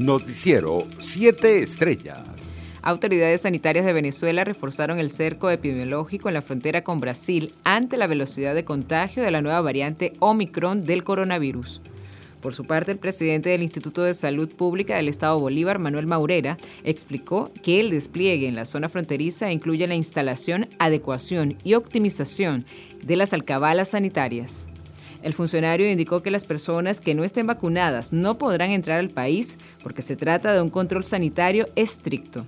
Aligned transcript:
Noticiero 0.00 0.86
7 0.96 1.62
Estrellas. 1.62 2.54
Autoridades 2.80 3.42
sanitarias 3.42 3.84
de 3.84 3.92
Venezuela 3.92 4.44
reforzaron 4.44 4.98
el 4.98 5.10
cerco 5.10 5.50
epidemiológico 5.50 6.28
en 6.28 6.34
la 6.34 6.40
frontera 6.40 6.82
con 6.82 7.00
Brasil 7.00 7.52
ante 7.64 7.98
la 7.98 8.06
velocidad 8.06 8.54
de 8.54 8.64
contagio 8.64 9.22
de 9.22 9.30
la 9.30 9.42
nueva 9.42 9.60
variante 9.60 10.14
Omicron 10.18 10.80
del 10.80 11.04
coronavirus. 11.04 11.82
Por 12.40 12.54
su 12.54 12.64
parte, 12.64 12.92
el 12.92 12.98
presidente 12.98 13.50
del 13.50 13.60
Instituto 13.60 14.02
de 14.02 14.14
Salud 14.14 14.48
Pública 14.48 14.96
del 14.96 15.08
Estado 15.08 15.38
Bolívar, 15.38 15.78
Manuel 15.78 16.06
Maurera, 16.06 16.56
explicó 16.82 17.52
que 17.62 17.78
el 17.78 17.90
despliegue 17.90 18.48
en 18.48 18.56
la 18.56 18.64
zona 18.64 18.88
fronteriza 18.88 19.52
incluye 19.52 19.86
la 19.86 19.96
instalación, 19.96 20.66
adecuación 20.78 21.58
y 21.62 21.74
optimización 21.74 22.64
de 23.04 23.16
las 23.16 23.34
alcabalas 23.34 23.90
sanitarias. 23.90 24.66
El 25.22 25.34
funcionario 25.34 25.90
indicó 25.90 26.22
que 26.22 26.30
las 26.30 26.44
personas 26.44 27.00
que 27.00 27.14
no 27.14 27.24
estén 27.24 27.46
vacunadas 27.46 28.12
no 28.12 28.38
podrán 28.38 28.70
entrar 28.70 28.98
al 28.98 29.10
país 29.10 29.58
porque 29.82 30.02
se 30.02 30.16
trata 30.16 30.52
de 30.54 30.62
un 30.62 30.70
control 30.70 31.04
sanitario 31.04 31.66
estricto. 31.76 32.46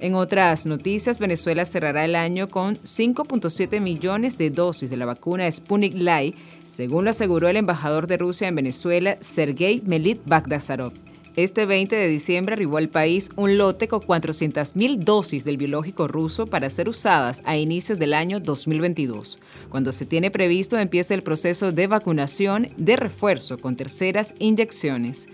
En 0.00 0.14
otras 0.14 0.66
noticias, 0.66 1.18
Venezuela 1.18 1.64
cerrará 1.64 2.04
el 2.04 2.14
año 2.16 2.48
con 2.48 2.76
5.7 2.78 3.80
millones 3.80 4.36
de 4.36 4.50
dosis 4.50 4.90
de 4.90 4.96
la 4.96 5.06
vacuna 5.06 5.50
Sputnik 5.50 5.94
Light, 5.94 6.36
según 6.64 7.04
lo 7.04 7.10
aseguró 7.10 7.48
el 7.48 7.56
embajador 7.56 8.06
de 8.06 8.18
Rusia 8.18 8.48
en 8.48 8.56
Venezuela, 8.56 9.16
Sergei 9.20 9.82
Melit 9.86 10.20
Bagdasarov. 10.26 10.92
Este 11.36 11.66
20 11.66 11.96
de 11.96 12.06
diciembre 12.06 12.52
arribó 12.52 12.76
al 12.76 12.88
país 12.88 13.28
un 13.34 13.58
lote 13.58 13.88
con 13.88 14.00
400.000 14.00 14.98
dosis 14.98 15.44
del 15.44 15.56
biológico 15.56 16.06
ruso 16.06 16.46
para 16.46 16.70
ser 16.70 16.88
usadas 16.88 17.42
a 17.44 17.56
inicios 17.56 17.98
del 17.98 18.14
año 18.14 18.38
2022, 18.38 19.40
cuando 19.68 19.90
se 19.90 20.06
tiene 20.06 20.30
previsto 20.30 20.78
empiece 20.78 21.12
el 21.12 21.24
proceso 21.24 21.72
de 21.72 21.88
vacunación 21.88 22.68
de 22.76 22.94
refuerzo 22.94 23.58
con 23.58 23.74
terceras 23.74 24.32
inyecciones. 24.38 25.26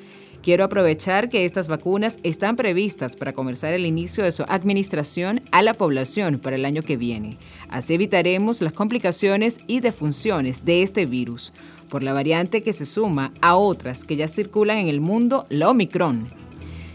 Quiero 0.42 0.64
aprovechar 0.64 1.28
que 1.28 1.44
estas 1.44 1.68
vacunas 1.68 2.18
están 2.22 2.56
previstas 2.56 3.14
para 3.14 3.34
comenzar 3.34 3.74
el 3.74 3.84
inicio 3.84 4.24
de 4.24 4.32
su 4.32 4.42
administración 4.48 5.42
a 5.52 5.60
la 5.60 5.74
población 5.74 6.38
para 6.38 6.56
el 6.56 6.64
año 6.64 6.82
que 6.82 6.96
viene. 6.96 7.36
Así 7.68 7.92
evitaremos 7.92 8.62
las 8.62 8.72
complicaciones 8.72 9.60
y 9.66 9.80
defunciones 9.80 10.64
de 10.64 10.82
este 10.82 11.04
virus 11.04 11.52
por 11.90 12.02
la 12.02 12.14
variante 12.14 12.62
que 12.62 12.72
se 12.72 12.86
suma 12.86 13.34
a 13.42 13.56
otras 13.56 14.04
que 14.04 14.16
ya 14.16 14.28
circulan 14.28 14.78
en 14.78 14.88
el 14.88 15.02
mundo, 15.02 15.44
la 15.50 15.68
Omicron, 15.68 16.30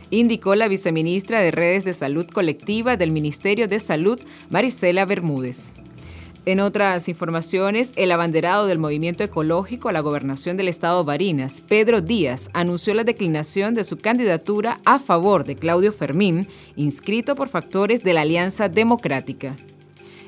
indicó 0.09 0.55
la 0.55 0.67
viceministra 0.67 1.41
de 1.41 1.51
Redes 1.51 1.85
de 1.85 1.93
Salud 1.93 2.25
Colectiva 2.25 2.97
del 2.97 3.11
Ministerio 3.11 3.67
de 3.67 3.79
Salud, 3.79 4.19
Marisela 4.49 5.05
Bermúdez. 5.05 5.75
En 6.47 6.59
otras 6.59 7.09
informaciones, 7.09 7.91
el 7.95 8.11
abanderado 8.11 8.67
del 8.67 8.77
movimiento 8.77 9.23
ecológico 9.23 9.89
a 9.89 9.91
la 9.91 10.01
gobernación 10.01 10.57
del 10.57 10.67
estado 10.67 11.03
Barinas, 11.03 11.61
Pedro 11.61 12.01
Díaz, 12.01 12.51
anunció 12.53 12.93
la 12.93 13.03
declinación 13.03 13.73
de 13.73 13.83
su 13.83 13.97
candidatura 13.97 14.79
a 14.85 14.99
favor 14.99 15.43
de 15.43 15.55
Claudio 15.55 15.91
Fermín, 15.91 16.47
inscrito 16.75 17.33
por 17.33 17.49
factores 17.49 18.03
de 18.03 18.13
la 18.13 18.21
Alianza 18.21 18.69
Democrática. 18.69 19.55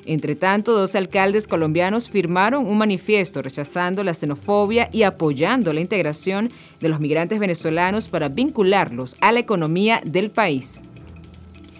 Entre 0.08 0.36
tanto, 0.36 0.72
dos 0.72 0.96
alcaldes 0.96 1.48
colombianos 1.48 2.10
firmaron 2.10 2.66
un 2.66 2.80
manifiesto 2.80 3.44
rechazando 3.44 4.04
la 4.04 4.16
xenofobia 4.16 4.90
y 4.92 5.04
apoyando 5.04 5.72
la 5.72 5.82
integración 5.82 6.50
de 6.80 6.90
los 6.90 7.00
migrantes 7.00 7.38
venezolanos 7.38 8.10
para 8.10 8.30
vincularlos 8.30 9.18
a 9.20 9.32
la 9.32 9.40
economía 9.40 10.02
del 10.04 10.32
país. 10.32 10.82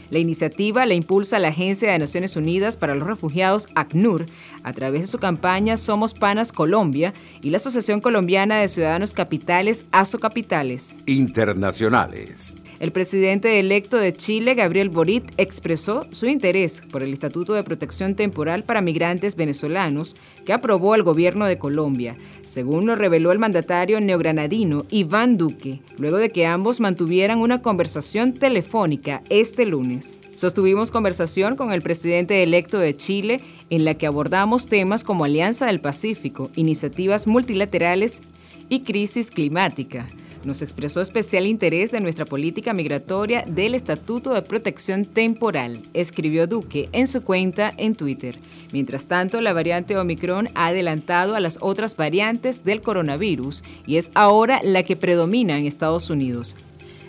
La 0.10 0.20
iniciativa 0.20 0.86
la 0.86 0.94
impulsa 0.94 1.40
la 1.40 1.50
Agencia 1.50 1.92
de 1.92 2.00
Naciones 2.00 2.36
Unidas 2.36 2.78
para 2.78 2.96
los 2.96 3.08
Refugiados, 3.08 3.68
ACNUR, 3.76 4.26
a 4.64 4.74
través 4.74 5.02
de 5.02 5.08
su 5.08 5.18
campaña 5.18 5.78
Somos 5.78 6.14
Panas 6.14 6.52
Colombia 6.52 7.14
y 7.42 7.50
la 7.50 7.58
Asociación 7.58 8.02
Colombiana 8.02 8.58
de 8.58 8.70
Ciudadanos 8.70 9.14
Capitales, 9.14 9.86
ASO 9.92 10.20
Capitales. 10.20 10.98
Internacionales. 11.06 12.58
El 12.80 12.92
presidente 12.92 13.60
electo 13.60 13.98
de 13.98 14.14
Chile, 14.14 14.54
Gabriel 14.54 14.90
Boric, 14.90 15.34
expresó 15.38 16.06
su 16.12 16.28
interés 16.28 16.84
por 16.92 17.02
el 17.02 17.12
Estatuto 17.12 17.54
de 17.54 17.64
Protección 17.64 18.14
Temporal 18.14 18.64
para 18.64 18.82
Migrantes 18.82 19.36
Venezolanos 19.36 20.16
que 20.46 20.54
aprobó 20.54 20.94
el 20.94 21.02
gobierno 21.02 21.48
de 21.48 21.58
Colombia, 21.58 22.16
según 22.44 22.86
lo 22.86 22.96
reveló 22.96 23.32
el 23.32 23.40
mandatario 23.40 24.00
neogranadino 24.00 24.86
Iván 24.92 25.38
Duque, 25.38 25.82
luego 25.98 26.18
de 26.18 26.30
que 26.30 26.46
ambos 26.46 26.80
mantuvieran 26.80 27.40
una 27.40 27.64
conversación 27.64 28.34
telefónica 28.34 29.24
este 29.30 29.66
lunes. 29.66 30.20
Sostuvimos 30.36 30.92
conversación 30.92 31.56
con 31.56 31.72
el 31.72 31.82
presidente 31.82 32.44
electo 32.44 32.78
de 32.78 32.96
Chile 32.96 33.42
en 33.72 33.86
la 33.86 33.96
que 33.96 34.06
abordamos 34.06 34.68
temas 34.68 35.04
como 35.04 35.26
Alianza 35.26 35.66
del 35.66 35.82
Pacífico, 35.82 36.52
iniciativas 36.56 37.26
multilaterales 37.26 38.22
y 38.70 38.82
crisis 38.82 39.32
climática 39.32 40.08
nos 40.48 40.62
expresó 40.62 41.02
especial 41.02 41.46
interés 41.46 41.92
de 41.92 42.00
nuestra 42.00 42.26
política 42.26 42.74
migratoria 42.74 43.44
del 43.46 43.76
Estatuto 43.76 44.34
de 44.34 44.42
Protección 44.42 45.06
Temporal, 45.06 45.84
escribió 45.94 46.48
Duque 46.48 46.88
en 46.94 47.06
su 47.08 47.22
cuenta 47.22 47.74
en 47.78 47.96
Twitter. 47.96 48.40
Mientras 48.72 49.08
tanto, 49.08 49.42
la 49.42 49.52
variante 49.54 49.98
Omicron 49.98 50.48
ha 50.56 50.68
adelantado 50.68 51.36
a 51.36 51.42
las 51.42 51.60
otras 51.62 51.98
variantes 51.98 52.64
del 52.64 52.82
coronavirus 52.82 53.62
y 53.86 53.98
es 53.98 54.10
ahora 54.16 54.62
la 54.64 54.84
que 54.84 54.96
predomina 54.96 55.60
en 55.60 55.68
Estados 55.68 56.10
Unidos 56.10 56.56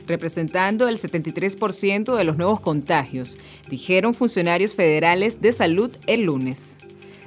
representando 0.09 0.89
el 0.89 0.97
73% 0.97 2.17
de 2.17 2.25
los 2.25 2.39
nuevos 2.39 2.61
contagios, 2.61 3.39
dijeron 3.69 4.15
funcionarios 4.15 4.75
federales 4.75 5.43
de 5.43 5.53
salud 5.53 5.91
el 6.07 6.23
lunes. 6.23 6.79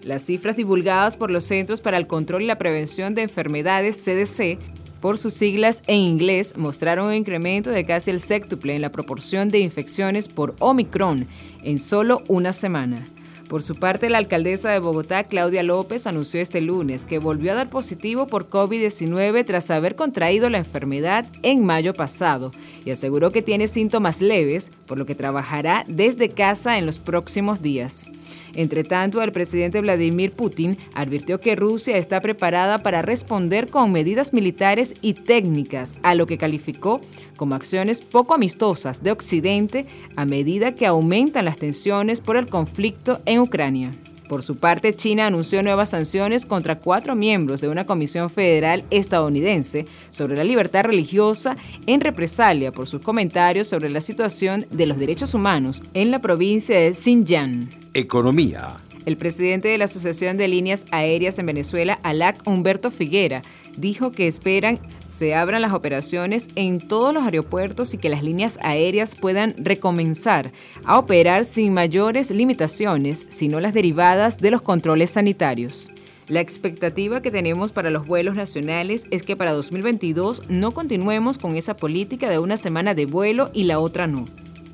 Las 0.03 0.25
cifras 0.25 0.55
divulgadas 0.55 1.15
por 1.15 1.29
los 1.29 1.43
Centros 1.43 1.79
para 1.79 1.97
el 1.97 2.07
Control 2.07 2.41
y 2.41 2.47
la 2.47 2.57
Prevención 2.57 3.13
de 3.13 3.21
Enfermedades 3.21 4.03
CDC 4.03 4.57
por 5.01 5.17
sus 5.17 5.33
siglas 5.33 5.83
en 5.87 5.99
inglés, 5.99 6.55
mostraron 6.55 7.07
un 7.07 7.15
incremento 7.15 7.71
de 7.71 7.83
casi 7.85 8.11
el 8.11 8.19
séptuple 8.19 8.75
en 8.75 8.81
la 8.81 8.91
proporción 8.91 9.49
de 9.49 9.59
infecciones 9.59 10.29
por 10.29 10.55
Omicron 10.59 11.27
en 11.63 11.79
solo 11.79 12.23
una 12.27 12.53
semana. 12.53 13.03
Por 13.51 13.63
su 13.63 13.75
parte, 13.75 14.09
la 14.09 14.17
alcaldesa 14.17 14.69
de 14.69 14.79
Bogotá, 14.79 15.25
Claudia 15.25 15.61
López, 15.61 16.07
anunció 16.07 16.39
este 16.39 16.61
lunes 16.61 17.05
que 17.05 17.19
volvió 17.19 17.51
a 17.51 17.55
dar 17.55 17.69
positivo 17.69 18.25
por 18.25 18.49
COVID-19 18.49 19.43
tras 19.45 19.69
haber 19.71 19.97
contraído 19.97 20.49
la 20.49 20.57
enfermedad 20.57 21.25
en 21.43 21.65
mayo 21.65 21.93
pasado 21.93 22.53
y 22.85 22.91
aseguró 22.91 23.33
que 23.33 23.41
tiene 23.41 23.67
síntomas 23.67 24.21
leves, 24.21 24.71
por 24.87 24.97
lo 24.97 25.05
que 25.05 25.15
trabajará 25.15 25.83
desde 25.89 26.29
casa 26.29 26.77
en 26.77 26.85
los 26.85 26.99
próximos 26.99 27.61
días. 27.61 28.07
Entre 28.53 28.83
tanto, 28.83 29.21
el 29.21 29.31
presidente 29.31 29.81
Vladimir 29.81 30.31
Putin 30.31 30.77
advirtió 30.93 31.39
que 31.39 31.55
Rusia 31.55 31.97
está 31.97 32.21
preparada 32.21 32.83
para 32.83 33.01
responder 33.01 33.67
con 33.67 33.91
medidas 33.91 34.33
militares 34.33 34.93
y 35.01 35.13
técnicas 35.13 35.97
a 36.03 36.15
lo 36.15 36.27
que 36.27 36.37
calificó 36.37 37.01
como 37.37 37.55
acciones 37.55 38.01
poco 38.01 38.35
amistosas 38.35 39.03
de 39.03 39.11
Occidente 39.11 39.85
a 40.15 40.25
medida 40.25 40.73
que 40.73 40.85
aumentan 40.85 41.45
las 41.45 41.57
tensiones 41.57 42.21
por 42.21 42.37
el 42.37 42.47
conflicto 42.47 43.21
en 43.25 43.40
Ucrania. 43.41 43.95
Por 44.31 44.43
su 44.43 44.55
parte, 44.55 44.95
China 44.95 45.27
anunció 45.27 45.61
nuevas 45.61 45.89
sanciones 45.89 46.45
contra 46.45 46.79
cuatro 46.79 47.15
miembros 47.15 47.59
de 47.59 47.67
una 47.67 47.85
comisión 47.85 48.29
federal 48.29 48.85
estadounidense 48.89 49.85
sobre 50.09 50.37
la 50.37 50.45
libertad 50.45 50.85
religiosa 50.85 51.57
en 51.85 51.99
represalia 51.99 52.71
por 52.71 52.87
sus 52.87 53.01
comentarios 53.01 53.67
sobre 53.67 53.89
la 53.89 53.99
situación 53.99 54.65
de 54.71 54.85
los 54.85 54.97
derechos 54.97 55.33
humanos 55.33 55.83
en 55.93 56.11
la 56.11 56.21
provincia 56.21 56.79
de 56.79 56.93
Xinjiang. 56.93 57.67
Economía. 57.93 58.77
El 59.05 59.17
presidente 59.17 59.67
de 59.67 59.77
la 59.77 59.85
Asociación 59.85 60.37
de 60.37 60.47
Líneas 60.47 60.85
Aéreas 60.91 61.37
en 61.37 61.47
Venezuela, 61.47 61.99
ALAC 62.03 62.47
Humberto 62.47 62.89
Figuera, 62.89 63.41
dijo 63.77 64.11
que 64.11 64.27
esperan 64.27 64.79
se 65.07 65.35
abran 65.35 65.61
las 65.61 65.73
operaciones 65.73 66.47
en 66.55 66.79
todos 66.79 67.13
los 67.13 67.23
aeropuertos 67.23 67.93
y 67.93 67.97
que 67.97 68.09
las 68.09 68.23
líneas 68.23 68.57
aéreas 68.61 69.15
puedan 69.15 69.55
recomenzar 69.57 70.51
a 70.85 70.97
operar 70.97 71.43
sin 71.43 71.73
mayores 71.73 72.31
limitaciones, 72.31 73.25
sino 73.29 73.59
las 73.59 73.73
derivadas 73.73 74.37
de 74.37 74.51
los 74.51 74.61
controles 74.61 75.11
sanitarios. 75.11 75.91
La 76.27 76.39
expectativa 76.39 77.21
que 77.21 77.31
tenemos 77.31 77.73
para 77.73 77.89
los 77.89 78.07
vuelos 78.07 78.35
nacionales 78.35 79.05
es 79.11 79.23
que 79.23 79.35
para 79.35 79.51
2022 79.51 80.43
no 80.47 80.71
continuemos 80.71 81.37
con 81.37 81.57
esa 81.57 81.75
política 81.75 82.29
de 82.29 82.39
una 82.39 82.55
semana 82.55 82.93
de 82.93 83.05
vuelo 83.05 83.49
y 83.53 83.63
la 83.63 83.79
otra 83.79 84.07
no 84.07 84.25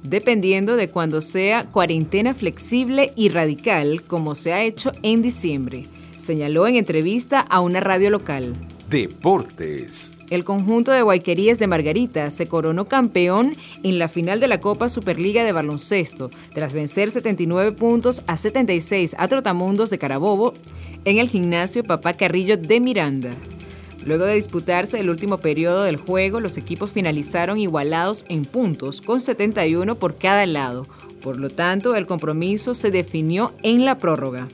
dependiendo 0.04 0.76
de 0.76 0.90
cuando 0.90 1.22
sea 1.22 1.66
cuarentena 1.66 2.34
flexible 2.34 3.12
y 3.16 3.30
radical, 3.30 4.04
como 4.04 4.36
se 4.36 4.54
ha 4.54 4.64
hecho 4.64 4.94
en 5.04 5.22
diciembre, 5.22 5.86
señaló 6.16 6.68
en 6.68 6.76
entrevista 6.76 7.42
a 7.42 7.60
una 7.60 7.80
radio 7.80 8.10
local. 8.10 8.56
Deportes. 8.90 10.14
El 10.30 10.46
conjunto 10.46 10.94
de 10.94 11.02
Guayquerías 11.02 11.60
de 11.60 11.68
Margarita 11.68 12.32
se 12.32 12.48
coronó 12.48 12.86
campeón 12.86 13.58
en 13.84 14.00
la 14.00 14.08
final 14.08 14.40
de 14.40 14.48
la 14.48 14.62
Copa 14.62 14.88
Superliga 14.88 15.44
de 15.44 15.52
Baloncesto, 15.52 16.32
tras 16.54 16.72
vencer 16.72 17.12
79 17.12 17.74
puntos 17.74 18.24
a 18.28 18.38
76 18.38 19.16
a 19.18 19.28
Trotamundos 19.28 19.90
de 19.90 19.98
Carabobo 19.98 20.54
en 21.04 21.18
el 21.18 21.28
gimnasio 21.28 21.84
Papá 21.84 22.14
Carrillo 22.14 22.56
de 22.56 22.80
Miranda. 22.80 23.32
Luego 24.06 24.24
de 24.24 24.36
disputarse 24.36 25.02
el 25.02 25.10
último 25.10 25.40
periodo 25.40 25.84
del 25.84 25.98
juego, 25.98 26.40
los 26.40 26.56
equipos 26.56 26.92
finalizaron 26.92 27.60
igualados 27.60 28.24
en 28.30 28.46
puntos, 28.46 29.02
con 29.02 29.20
71 29.20 29.96
por 29.96 30.18
cada 30.18 30.46
lado. 30.46 30.88
Por 31.22 31.38
lo 31.40 31.50
tanto, 31.50 31.94
el 31.98 32.06
compromiso 32.06 32.74
se 32.74 32.90
definió 32.90 33.54
en 33.64 33.84
la 33.84 33.98
prórroga. 33.98 34.48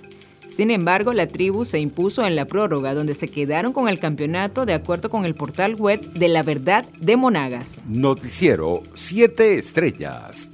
Sin 0.47 0.71
embargo, 0.71 1.13
la 1.13 1.27
tribu 1.27 1.65
se 1.65 1.79
impuso 1.79 2.25
en 2.25 2.35
la 2.35 2.45
prórroga, 2.45 2.93
donde 2.93 3.13
se 3.13 3.27
quedaron 3.27 3.73
con 3.73 3.89
el 3.89 3.99
campeonato 3.99 4.65
de 4.65 4.73
acuerdo 4.73 5.09
con 5.09 5.25
el 5.25 5.35
portal 5.35 5.75
web 5.75 6.01
de 6.13 6.27
La 6.27 6.43
Verdad 6.43 6.85
de 6.99 7.17
Monagas. 7.17 7.83
Noticiero 7.87 8.83
7 8.93 9.57
Estrellas. 9.57 10.49